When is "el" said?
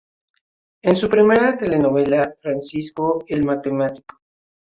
3.27-3.43